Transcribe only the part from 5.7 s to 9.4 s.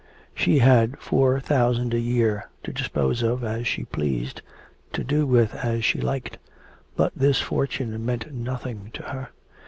she liked, but this fortune meant nothing to her.